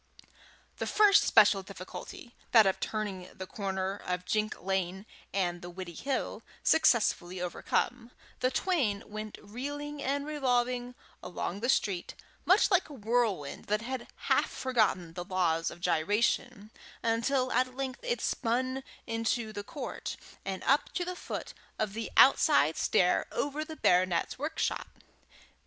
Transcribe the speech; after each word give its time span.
The 0.77 0.87
first 0.87 1.21
special 1.25 1.61
difficulty, 1.61 2.33
that 2.53 2.65
of 2.65 2.79
turning 2.79 3.29
the 3.35 3.45
corner 3.45 3.97
of 3.97 4.25
Jink 4.25 4.59
Lane 4.59 5.05
and 5.31 5.61
the 5.61 5.69
Widdiehill, 5.71 6.41
successfully 6.63 7.39
overcome, 7.39 8.09
the 8.39 8.49
twain 8.49 9.03
went 9.05 9.37
reeling 9.39 10.01
and 10.01 10.25
revolving 10.25 10.95
along 11.21 11.59
the 11.59 11.69
street, 11.69 12.15
much 12.45 12.71
like 12.71 12.89
a 12.89 12.93
whirlwind 12.93 13.65
that 13.65 13.83
had 13.83 14.07
half 14.15 14.49
forgotten 14.49 15.13
the 15.13 15.23
laws 15.23 15.69
of 15.69 15.81
gyration, 15.81 16.71
until 17.03 17.51
at 17.51 17.75
length 17.75 17.99
it 18.01 18.21
spun 18.21 18.83
into 19.05 19.53
the 19.53 19.63
court, 19.63 20.17
and 20.43 20.63
up 20.63 20.91
to 20.93 21.05
the 21.05 21.15
foot 21.15 21.53
of 21.77 21.93
the 21.93 22.09
outside 22.17 22.75
stair 22.75 23.27
over 23.33 23.63
the 23.63 23.75
baronet's 23.75 24.39
workshop. 24.39 24.87